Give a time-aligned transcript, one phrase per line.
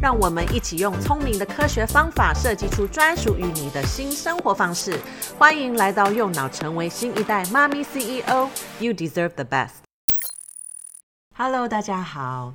[0.00, 4.96] 让我们一起用聪明的科学方法设计出专属于你的新生活方式。
[5.36, 8.48] 欢迎来到右脑，成为新一代妈咪 CEO。
[8.78, 9.70] You deserve the best。
[11.34, 12.54] Hello，大家好，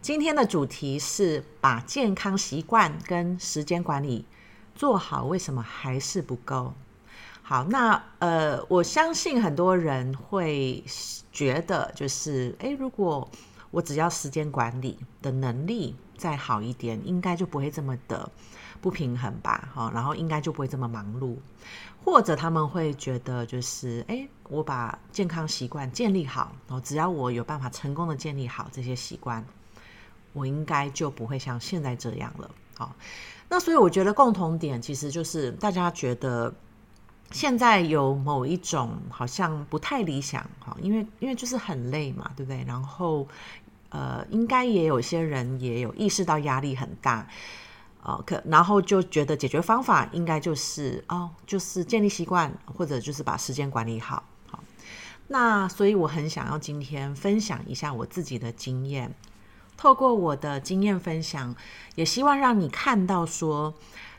[0.00, 4.26] 今天的主题是把健康习惯跟时间管理
[4.76, 6.74] 做好，为什么还是不够？
[7.42, 10.84] 好，那呃，我相信很多人会
[11.32, 13.28] 觉得，就是诶，如果
[13.74, 18.30] 我只要时间管理的能力再好一点，应该就不会这么的
[18.80, 19.68] 不平衡吧？
[19.74, 21.36] 哈，然后应该就不会这么忙碌，
[22.04, 29.44] 或者他们会觉得就是，哎，我把健康习惯建立好，然后只要我有办法成功的建立好这些习惯，
[30.32, 32.48] 我应该就不会像现在这样了。
[32.78, 32.94] 好，
[33.48, 36.54] 那所以我觉得共同点其实就是大家觉得
[37.32, 42.62] 现在有某一种好像不太理想，哈，因为因为就是很累嘛，对不对？
[42.68, 43.26] 然后。
[43.94, 47.24] 呃，应该也有些人也有意识到压力很大，
[48.02, 54.24] 哦，可然后就觉得解决方法应该就是哦，就是建立习惯，或者就是把时间管理好。
[54.50, 54.58] 好，
[55.28, 59.14] 那所以我很想要今天分享一下我自己的经验，
[59.76, 61.54] 透过我的经验分享，
[61.94, 63.72] 也希望让你看到说，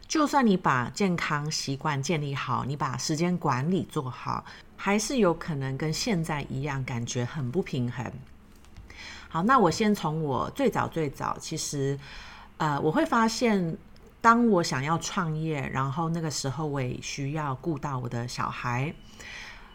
[0.08, 4.46] 就算你把健康习惯建立好，你把时间管理做好，
[4.78, 8.10] 还是有可能跟现在一样，感觉很不平衡。
[9.36, 12.00] 好，那我先从我最早最早，其实，
[12.56, 13.78] 呃，我会发现，
[14.22, 18.96] 当我想要创业，然后那个时候我也需要顾到我的小孩，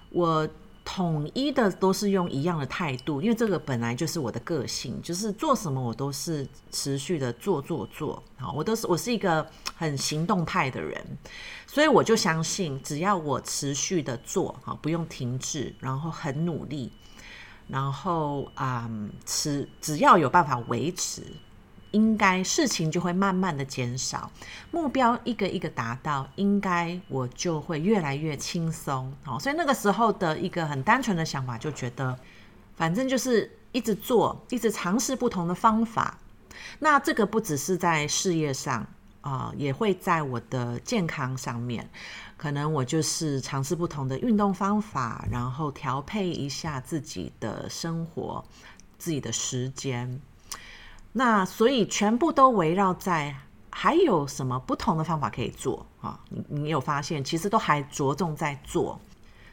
[0.09, 0.49] 我
[0.83, 11.05] 统一的都是用一样的态度，因为这个本来就是我的个性，就是做什么我都是持续的做做做，好，我都是我是一个很行动派的人，
[11.67, 16.91] 所以我就相信，只要我持续的做，好，不用停滞，然后很努力。
[17.71, 21.23] 然后，嗯，只只要有办法维持，
[21.93, 24.31] 应该事情就会慢慢的减少，
[24.71, 29.13] 目标一个一个达到，应该我就会越来越轻松。
[29.23, 32.19] 好，所以那个时候的一个很单纯的想法，就觉得，
[32.77, 36.19] 反正就是一直做，一直尝试不同的方法。
[36.79, 38.87] 那这个不只是在事业上。
[39.23, 41.87] 啊、也会在我的健康上面，
[42.41, 48.43] 可能我就是尝试不同的运动方法，然后调配一下自己的生活、
[48.97, 50.19] 自己的时间。
[51.13, 53.37] 那所以全部都围绕在
[53.69, 56.19] 还有什么不同的方法可以做啊？
[56.31, 58.99] 你你有发现，其实都还着重在做，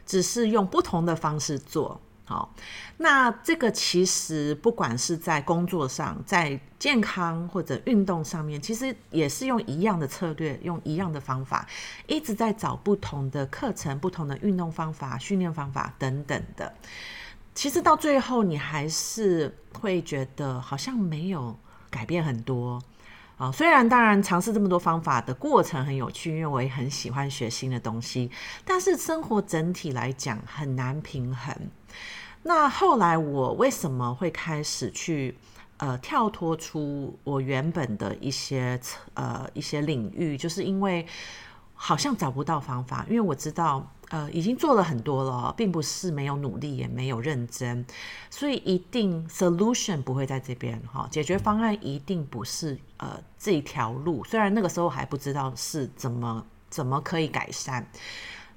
[0.06, 2.00] 只是用不同的方式做。
[2.28, 2.52] 好，
[2.98, 11.66] 那这个其实不管是在工作上，在健康或者运动上面，其实也是用一样的策略，用一样的方法，
[12.06, 16.70] 一直在找不同的课程、不同的运动方法、训练方法等等的。
[17.54, 22.78] 其实到最后，你还是会觉得好像没有改变很多。
[23.38, 28.30] 啊，虽然当然尝试这么多方法的过程很有趣，因为我也很喜欢学新的东西，
[28.66, 31.56] 但是生活整体来讲很难平衡。
[32.42, 35.36] 那后来我为什么会开始去
[35.78, 38.80] 呃跳脱出我原本的一些
[39.14, 41.06] 呃一些领域，就是因为
[41.74, 43.90] 好像找不到方法，因为我知道。
[44.10, 47.84] 呃，已经做了很多了，并不是没有努力，也没有认真，
[48.30, 54.24] 所以一定 solution 不会在这边哈，解决方案一定不是呃这条路。
[54.24, 57.86] 虽然那个时候还不知道是怎么怎么可以改善，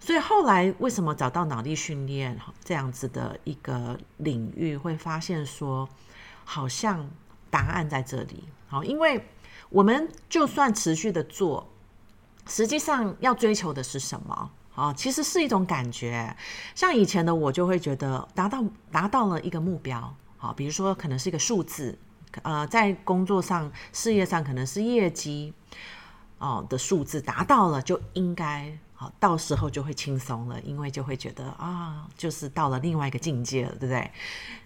[0.03, 5.87] 所以后来为什么找到脑力训练这样子的一个领域，会发现说
[6.43, 7.07] 好像
[7.51, 8.43] 答案在这里。
[8.67, 9.23] 好，因为
[9.69, 11.69] 我们就算持续的做，
[12.47, 14.51] 实际上要追求的是什么？
[14.73, 16.35] 啊，其实是一种感觉，
[16.73, 21.95] 像以前的我就会觉得达到达到了一个目标，好，比如说可能是一个数字，
[22.41, 25.53] 呃，在工作上、事业上可能是业绩，
[26.39, 28.75] 哦的数字达到了就应该。
[29.01, 34.11] 好，到时候就会轻松了，因为就会觉得啊，就是到了另外一个境界了，对不对？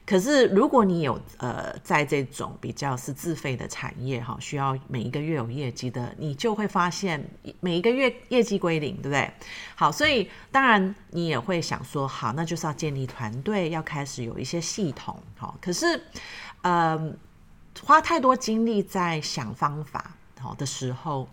[0.05, 7.25] 可是如果你有呃，在这种比较是自费的产业哈，需要每一个月有业绩的，你就会发现
[7.61, 9.31] 每一个月业绩归零，对不对？
[9.73, 15.17] 好，所以当然你也会想说，好，那就是要建立团队，要开始有一些系统。
[15.37, 16.03] 好，可是
[16.61, 17.13] 呃，
[17.81, 21.25] 花太多精力在想方法好的时候。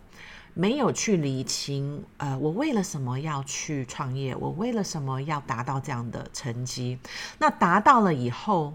[0.53, 4.35] 没有去理清，呃，我为了什么要去创业？
[4.35, 6.99] 我为了什么要达到这样的成绩？
[7.39, 8.73] 那达到了以后，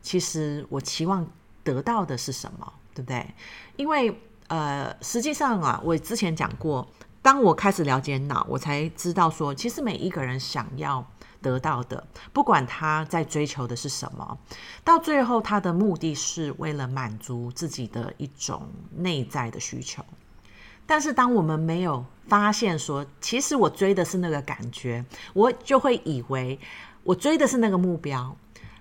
[0.00, 1.26] 其实我期望
[1.64, 2.72] 得到的是什么？
[2.94, 3.26] 对不对？
[3.76, 4.16] 因为
[4.48, 6.86] 呃，实际上啊，我之前讲过，
[7.22, 11.04] 当我开始了解脑，我才知道说，其实每一个人想要
[11.40, 14.38] 得到的，不管他在追求的是什么，
[14.84, 20.04] 到最后他的目的是为了满足自己的一种内在的需求。
[20.90, 25.04] 但是当我们没有发现说，其实我追的是那个感觉，
[25.34, 26.58] 我就会以为
[27.04, 28.36] 我追的是那个目标。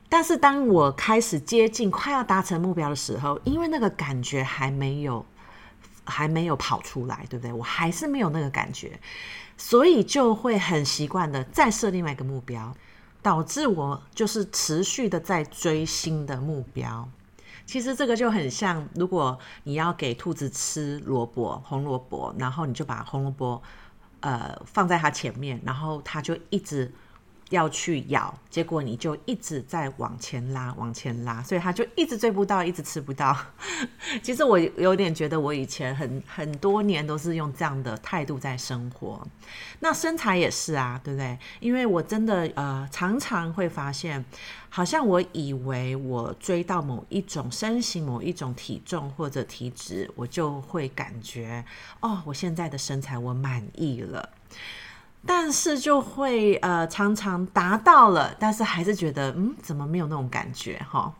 [0.09, 5.23] 但是当我开始接近快要达成目标的时候，因为那个感觉还没有
[6.03, 7.53] 还没有跑出来，对不对？
[7.53, 8.99] 我还是没有那个感觉。
[9.55, 12.75] 所以就会很习惯的再设另外一个目标，
[13.21, 17.07] 导致我就是持续的在追新的目标。
[17.69, 23.61] 其实这个就很像，如果你要给兔子吃萝卜，红萝卜，然后你就把红萝卜
[24.21, 26.91] 呃放在它前面，然后它就一直。
[27.49, 33.35] 要去咬，结果你就一直在往前拉，往前拉，所以他就一直追不到，一直吃不到。
[34.21, 39.25] 其实我有点觉得，我以前很很多年都是用这样的态度在生活。
[39.79, 41.37] 那身材也是啊，对不对？
[41.59, 44.23] 因为我真的呃常常会发现，
[44.69, 51.65] 好像我以为我追到某一种身形、某一种体重或者体脂，我就会感觉
[52.01, 54.29] 哦，我现在的身材我满意了。
[55.25, 61.13] 但是就会呃常常达到了，但是还是觉得嗯怎么没有那种感觉哈？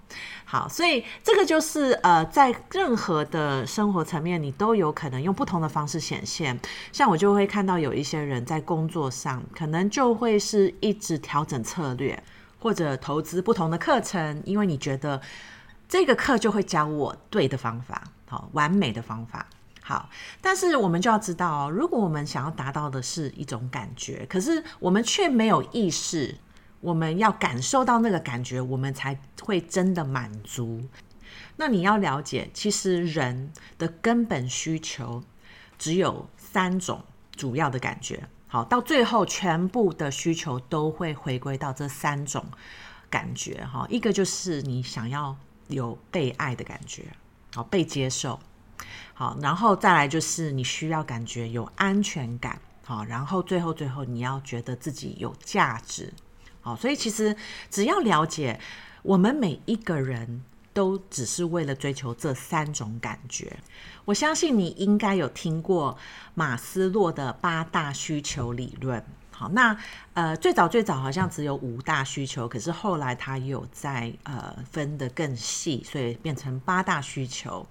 [0.45, 6.57] 好，所以这个就是呃在任何的生活层面，你都有可能用不同的方式显现。
[6.91, 12.23] 像我就会看到有一些人在工作上，可能就会是一直调整策略，
[12.57, 15.21] 或者投资不同的课程，因为你觉得
[15.87, 19.45] 这个课就会教我对的方法，好，完美的方法。
[19.89, 20.07] 好，
[20.39, 26.37] 但是我们就要知道哦，如果我们想要达到的是一种感觉，可是我们却没有意识，
[26.79, 30.79] 我们要感受到那个感觉，我们才会真的满足。
[31.55, 35.23] 那你要了解，其实人的根本需求
[35.79, 37.03] 只有三种
[37.35, 38.29] 主要的感觉。
[38.47, 42.45] 好，到最后全部的需求都会回归到这三种
[43.09, 43.65] 感觉。
[43.65, 45.35] 哈，一个就是你想要
[45.67, 47.05] 有被爱的感觉，
[47.55, 48.39] 好，被接受。
[49.13, 56.13] 好，然后再来就是你需要感觉有安全感，好，然后最后最后你要觉得自己有价值，
[56.61, 57.35] 好，所以其实
[57.69, 58.59] 只要了解，
[59.01, 60.43] 我们每一个人
[60.73, 63.57] 都只是为了追求这三种感觉。
[64.05, 65.97] 我相信你应该有听过
[66.33, 69.77] 马斯洛的八大需求理论，好，那
[70.13, 77.67] 呃最早最早好像只有五大需求，可是后来他有在呃分得更细，所以变成八大需求。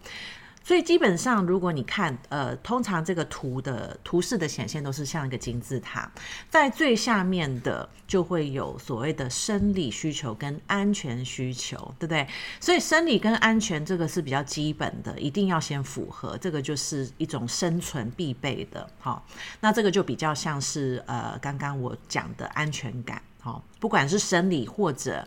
[0.69, 6.13] 所以基本上，如果你看，呃，通常这个图的图示的显现都是像一个金字塔，
[6.51, 12.29] 在最下面的就会有所谓的生理需求跟安全需求，对不对？
[12.61, 18.87] 所以生理跟安全这个是比较基本的，一定要先符合，这个就是一种生存必备的。
[18.99, 19.25] 好，
[19.61, 25.27] 那这个就比较像是呃，刚刚我讲的安全感，好，不管是生理或者。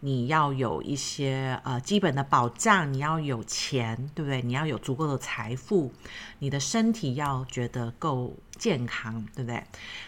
[0.00, 4.40] 你要有一些呃基本的保障，你要有钱，对不对？
[4.42, 5.92] 你要有足够的财富，
[6.38, 9.62] 你的身体要觉得够健康，对不对？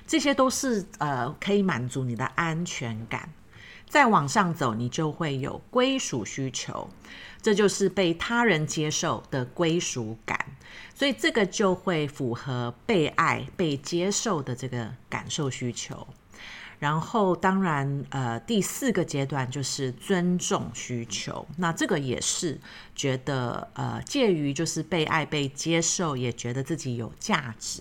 [0.06, 3.28] 这些都是呃可以满足你的安全感。
[3.86, 6.88] 再往上走，你就会有归属需求，
[7.42, 10.56] 这就是被他人接受的归属感，
[10.94, 16.06] 所以这个就会符合被爱、被接受的这个感受需求。
[16.82, 21.46] 然后，当然，呃，第四个阶段就是尊重需求。
[21.58, 22.60] 那这个也是
[22.92, 27.80] 觉得，呃，介于就是被爱、被接受，也觉得自己有价值。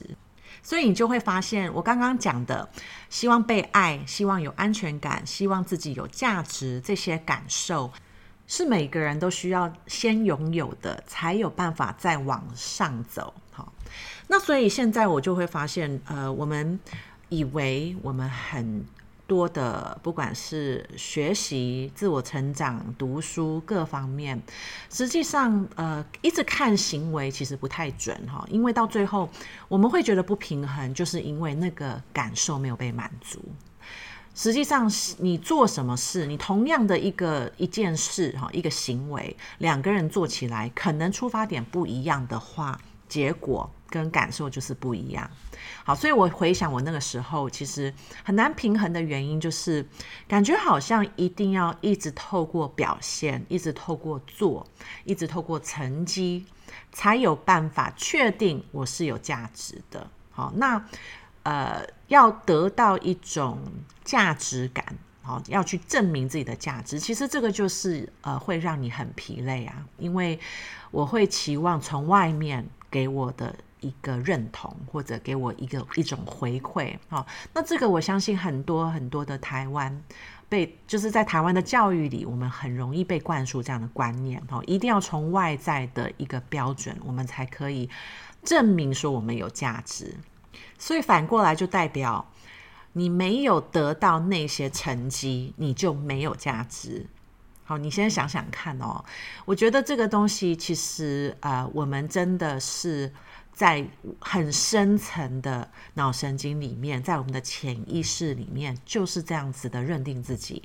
[0.62, 2.70] 所以你就会发现，我刚刚讲的，
[3.10, 7.92] 希望被爱、希望有安全感、希望自己有价值，这些感受
[8.46, 13.34] 是每个人都需要先拥有的，才有办法再往上走。
[13.52, 13.74] 好，
[14.28, 16.80] 那所以现在我就会发现，呃，我们。
[17.32, 18.86] 以为我们很
[19.26, 24.38] 多的，不管是学习、自我成长、读书各方面，
[24.90, 29.30] 实际上，呃，一直看行为其实不太准哈，因为到最后
[29.70, 33.40] 我们会觉得不平衡，就是因为那个感受没有被满足。
[34.36, 42.78] 实际上，你做什么事，你同样的一个一件事哈，一个行为，两个人做起来，可能出发点不一样的话，
[43.12, 45.30] 结果跟感受就是不一样。
[45.84, 49.86] 好，所以我回想我那个时候，其实很难平衡的原因，就是
[50.30, 54.66] 感觉好像一定要一直透过表现，一直透过做，
[55.04, 56.46] 一直透过成绩，
[56.94, 60.10] 才有办法确定我是有价值的。
[60.32, 60.82] 好，那
[61.44, 63.60] 呃，要得到一种
[64.06, 64.86] 价值感，
[65.22, 70.40] 好，要去证明自己的价值，其实这个就是呃，会让你很疲累啊，因为
[70.92, 76.94] 我会期望从外面给我的一个认同，或者给我一个一种回馈。
[77.10, 80.04] 哦，那这个我相信很多很多的台湾。
[80.50, 87.90] 被就是在台湾的教育里，我们很容易被灌输这样的观念哦，一定要从外在的一个标准，我们才可以
[88.44, 90.14] 证明说我们有价值。
[90.78, 92.30] 所以反过来就代表
[92.92, 97.06] 你没有得到那些成绩，你就没有价值。
[97.72, 99.02] 好，你先想想看哦，
[99.46, 103.10] 我觉得这个东西其实啊、呃，我们真的是。
[103.54, 103.86] 在
[104.18, 110.64] 很深层的脑神经里面，在我们的潜意识里面，就是这样子的认定自己。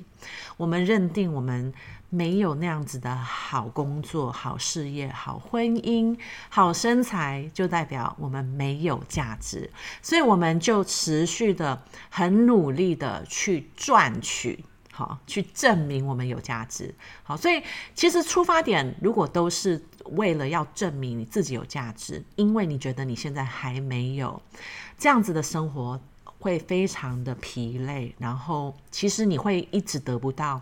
[0.55, 1.71] 我们认定我们
[2.09, 6.17] 没有那样子的好工作、好事业、好婚姻、
[6.49, 9.69] 好身材，就代表我们没有价值。
[10.01, 14.63] 所以我们就持续的很努力的去赚取。
[14.97, 16.91] 好，去证明我们有价值。
[17.21, 17.61] 好，所以
[17.93, 24.41] 其实出发点如果都是为了要证明你自己有价值，因为你觉得你现在还没有
[24.97, 26.01] 这样子的生活，
[26.39, 30.59] 会非常的疲累，然后其实你会一直得不到。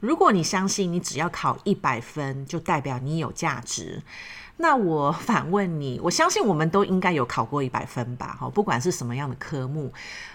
[0.00, 4.02] 如果你相信你只要考一百分就代表你有价值。
[4.62, 8.36] 那我反问你，我相信我们都应该有考过一百分吧？
[8.38, 9.90] 哈，不管是什么样的科目，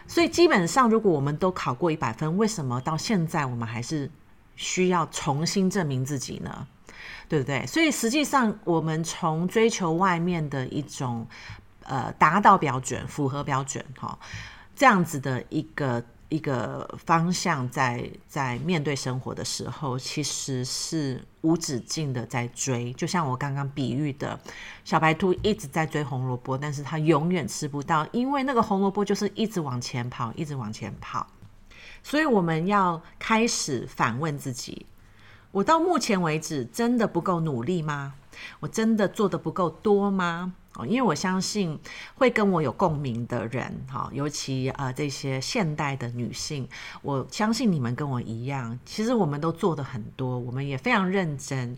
[0.07, 4.10] 所以基本上如果我们都考过一百分，为什么到现在我们还是
[4.55, 6.67] 需要重新证明自己呢？
[7.29, 7.67] 对不对？
[7.67, 11.27] 所以实际上我们从追求外面的一种
[11.84, 14.17] 呃达到标准、符合标准哈
[14.75, 16.03] 这样子的一个。
[16.29, 24.39] 一个方向在在面对生活的时候，其实是无止境的在追，就像我刚刚比喻的，
[24.84, 31.27] 小白兔一直在追红萝卜，但是它永远吃不到，因为那个红萝卜就是一直往前跑，一直往前跑。
[32.01, 34.86] 所以我们要开始反问自己：
[35.51, 38.15] 我到目前为止真的不够努力吗？
[38.60, 40.53] 我真的做得不够多吗？
[40.77, 41.79] 哦，因为我相信
[42.15, 46.67] 会跟我有共鸣的人，哈，尤其呃这些现代的女性，
[47.01, 51.77] 我相信你们跟我一样，其实我们都做的很多，我们也非常认真，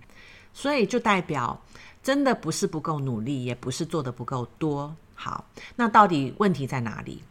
[0.51, 1.61] 所以就代表
[2.01, 4.95] 真的不是不够努力，也不是做的不够多。
[5.13, 7.21] 好，那到底问题在哪里？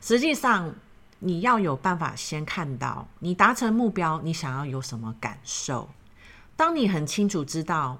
[0.00, 0.74] 实际上，
[1.18, 5.90] 你要有办法先看到你达成目标，你想要有什么感受。
[6.56, 7.98] 当你很清楚知道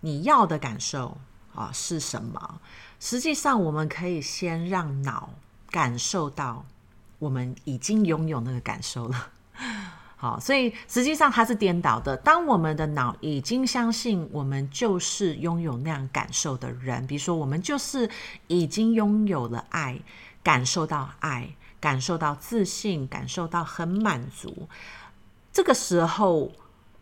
[0.00, 1.16] 你要的感受。
[1.58, 2.60] 啊，是什么？
[3.00, 5.30] 实际上，我们可以先让脑
[5.70, 6.64] 感受到
[7.18, 9.30] 我们已经拥有那个感受了。
[10.16, 12.16] 好，所以实际上它是颠倒的。
[12.16, 18.08] 当我们的脑已经相信我们就是拥有那样感受的人，比如说我们就是
[18.46, 20.00] 已经拥有了爱，
[20.44, 21.50] 感受到爱，
[21.80, 24.68] 感受到自信，感受到很满足，
[25.52, 26.52] 这个时候。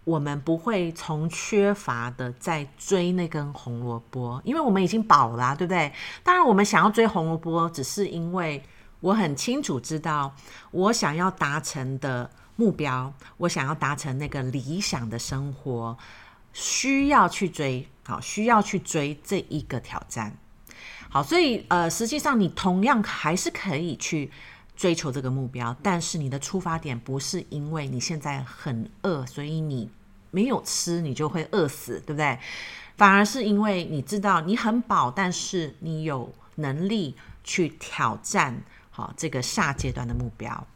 [0.07, 5.93] 我们不会从缺乏的在追那根红萝卜，因为我们已经饱了，对不对？
[6.23, 8.63] 当然，我们想要追红萝卜，只是因为
[9.01, 10.33] 我很清楚知道
[10.71, 15.99] 我想要达成的目标，我想要达成那个理想的生活，
[16.53, 20.39] 需要去追，好，需要去追这一个挑战。
[21.11, 24.31] 好，所以呃，实际上你同样还是可以去
[24.77, 29.91] 追求这个目标，但是你的出发点不是因为你现在很饿，所以你
[30.31, 32.39] 没有吃，你就会饿死，对不对？
[32.97, 40.67] 反而是因为你知道你很饱，但是你有能力去挑战好这个下阶段的目标。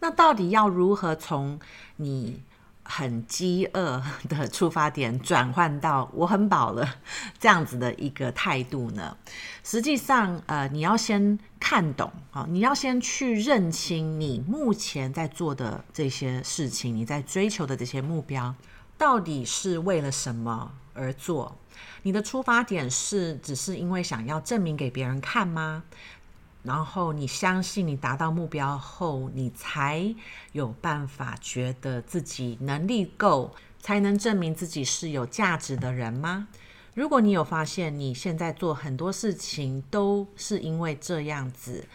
[0.00, 1.58] 那到底要如何从
[1.96, 2.42] 你
[2.84, 6.96] 很饥饿的出发点转换到我很饱了
[7.38, 9.16] 这样子的一个态度呢？
[9.62, 18.54] 实际上，呃，你要先看懂，好，你要先去认清你目前在做的这些事情，你在追求的这些目标，
[18.98, 21.56] 到底是为了什么而做？
[22.02, 25.82] 你的出发点是只是因为想要证明给别人看吗？
[26.64, 30.14] 然后你相信你达到目标后，你才
[30.52, 36.48] 有办法觉得自己能力够，才能证明自己是有价值的人吗？
[36.94, 41.86] 如果你有发现你现在做很多事情都是因为这样子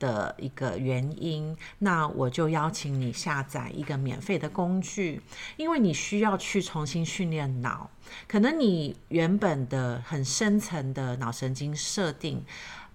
[0.00, 5.20] 的一个原因，那我就邀请你下载一个免费的工具，
[5.56, 7.88] 因为你需要去重新训练脑，
[8.26, 12.44] 可能你原本的很深层的脑神经设定。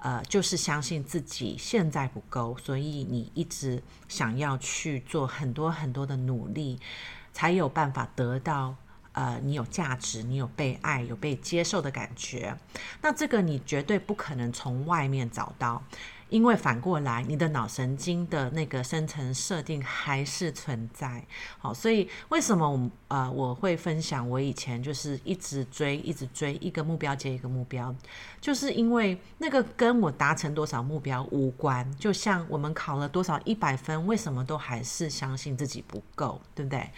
[0.01, 6.79] 呃，就是相信自己现在不够，所以你一直想要去做很多很多的努力，
[7.31, 8.75] 才有办法得到
[9.13, 12.57] 呃，你有价值，你有被爱，有被接受的感觉。
[13.01, 15.83] 那这个你绝对不可能从外面找到。
[16.31, 21.23] 因为反过来，你的脑神经的那个深层设定还是存在，
[21.59, 27.93] 好，所以为什么我呃我会分享我以前就是一直追一直追一个目标接一个目标，
[28.39, 31.85] 就是因为那个跟我达成多少目标无关。
[31.97, 36.89] 就像我们考了多少一百分，为什么都还是相信自己不够，对不对？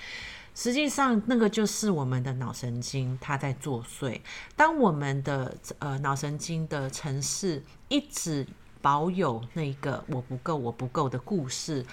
[0.56, 4.22] 实际上，那个就是我们的脑神经它在作祟。
[4.56, 8.46] 当我们的呃脑神经的程式一直
[8.84, 11.86] 保有那个我不够，我不够的故事，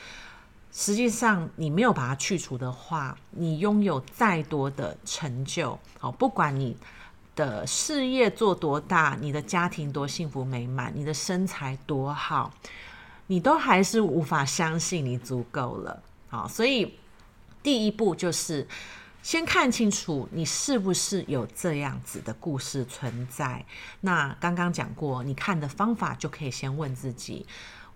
[0.73, 6.77] 实际上你没有把它去除的话，你拥有再多的成就，好，不管你
[7.37, 12.53] 的事业做多大，你的家庭多幸福美满，你的身材多好，
[13.29, 16.99] 你都还是无法相信你足够了，好，所以
[17.63, 18.67] 第一步就是。
[19.23, 23.65] 先看清楚你是不是有这样子的故事存在。
[24.01, 27.47] 那刚刚讲过，你看的方法就可以先问自己：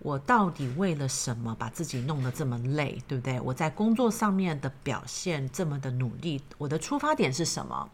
[0.01, 3.41] 我到底为了什么把自己弄得这么累，对不对？
[3.41, 7.89] 我在工作上面的表现这么的努力，我的出发点是什么？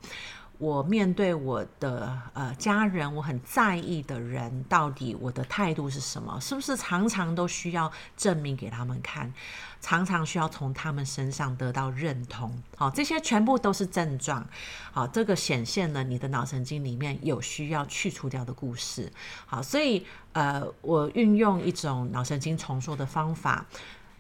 [0.60, 6.38] 我面对我的呃家人，我很在意的人，到底我的态度是什么？
[6.38, 9.32] 是不是常常都需要证明给他们看？
[9.80, 12.62] 常常需要从他们身上得到认同？
[12.76, 14.46] 好，这些全部都是症状。
[14.92, 19.10] 好，这个显现了你的脑神经里面有需要去除掉的故事。
[19.46, 23.64] 好，所以呃，我运用一种脑神经重塑的方法，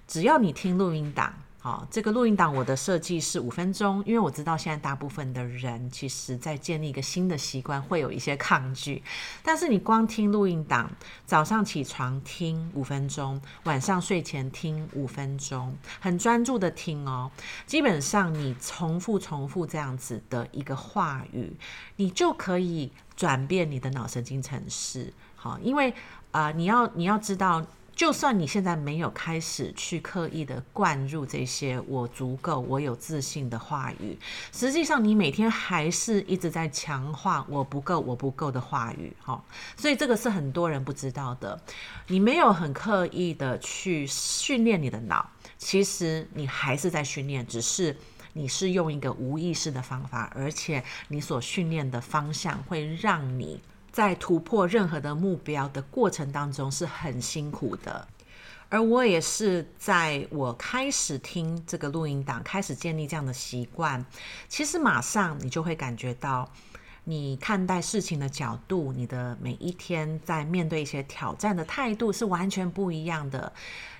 [0.08, 1.34] 只要你听录音档。
[1.62, 9.02] 好，这个录音档我的设计是五分钟，因为我知道现在大部分的人其实在建立一个新的习惯会有一些抗拒，
[9.42, 10.90] 但是你光听录音档，
[11.26, 17.30] 早上起床听五分钟，晚上睡前听五分钟，很专注的听哦，
[17.66, 21.54] 基本上你重复重复这样子的一个话语，
[21.96, 25.12] 你就可以转变你的脑神经程式。
[25.36, 25.92] 好，因为
[26.30, 27.62] 啊、你要你要知道。
[28.00, 34.18] 就算你现在没有开始去刻意的灌入这些“我足够，我有自信”的话语，
[34.54, 39.14] 实际上你每天还是一直在强化“我不够，我不够”的话语。
[39.20, 39.44] 哈，
[39.76, 41.60] 所以这个是很多人不知道的。
[42.06, 47.94] 你没有很刻意的去训练你的脑，其实你还是在训练，只是
[48.32, 53.60] 你是用一个无意识的方法，而且你所训练的方向会让你。
[54.00, 58.08] 在突破任何的目标的过程当中是很辛苦的，
[58.70, 64.02] 而我也是在我开始听这个录音档，开始建立这样的习惯，
[64.48, 66.50] 其实马上你就会感觉到，
[67.04, 73.52] 你看待事情的角度，你的每一天在面对一些挑战的态度是完全不一样的。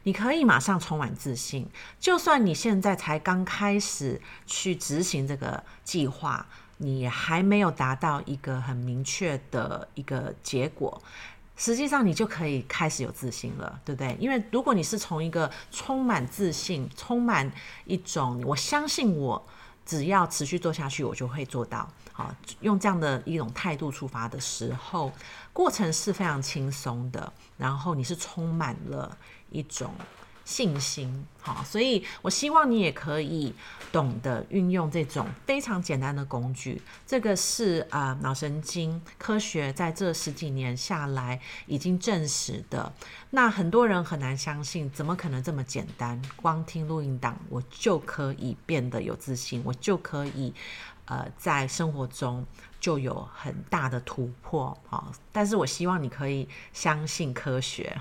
[0.05, 6.47] 你可以马上充满自信，就算你现在才刚开始去执行这个计划。
[6.83, 11.01] 你还没有达到一个很明确的一个结果，
[11.55, 14.16] 实际上你就可以开始有自信了，对不对？
[14.19, 17.53] 因为如果你是从一个充满自信、充满
[17.85, 19.47] 一种我相信我
[19.85, 25.12] 只要持续做下去，我就会做到，好，用这样的一种态度出发的时候，
[25.53, 29.14] 过程是非常轻松的，然后你是充满了
[29.51, 29.93] 一种。
[30.51, 33.55] 信心，好，所以我希望你也可以
[33.93, 36.83] 懂得运用这种非常简单的工具。
[37.07, 42.93] 这个是啊，脑神经科学在这十几年下来已经证实的。
[43.31, 46.21] 那很多人很难相信，怎么可能这么简单？
[46.35, 50.53] 光听录音档，我就可以变得有自信，我就可以
[51.05, 52.45] 呃，在生活中
[52.81, 54.77] 就有很大的突破。
[54.89, 57.97] 好，但是我希望你可以相信科学。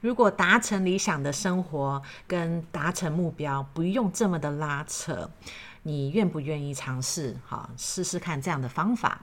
[0.00, 5.28] 如果达成理想的生活跟达成目标不用这么的拉扯，
[5.82, 7.36] 你愿不愿意尝试？
[7.46, 9.20] 哈，试试看这样的方法。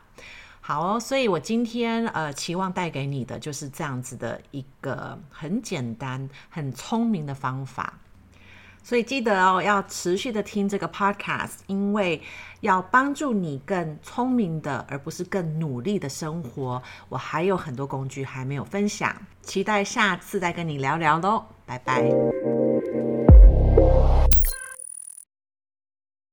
[0.59, 7.93] 好哦，所以我今天呃期望带给你的就是这样子的一个很简单、很聪明的方法。
[8.85, 12.21] 所以记得哦，要持续的听这个 podcast，因为
[12.59, 16.79] 要帮助你更聪明的，而不是更努力的生活。
[17.09, 22.74] 我还有很多工具还没有分享，期待下次再跟你聊聊喽，拜拜。